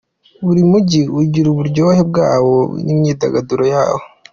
Buri 0.45 0.61
mujyi 0.71 1.01
ugira 1.21 1.47
uburyohe 1.49 2.01
bwawo, 2.09 2.57
n’imyidagaduro 2.83 3.63
yawo. 3.73 4.01